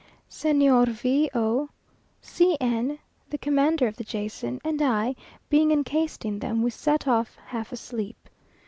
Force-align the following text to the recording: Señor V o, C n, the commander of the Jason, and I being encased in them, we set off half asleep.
Señor 0.31 0.87
V 0.87 1.29
o, 1.35 1.69
C 2.23 2.57
n, 2.59 2.97
the 3.29 3.37
commander 3.37 3.85
of 3.85 3.97
the 3.97 4.03
Jason, 4.03 4.59
and 4.63 4.81
I 4.81 5.15
being 5.47 5.69
encased 5.69 6.25
in 6.25 6.39
them, 6.39 6.63
we 6.63 6.71
set 6.71 7.07
off 7.07 7.37
half 7.45 7.71
asleep. 7.71 8.27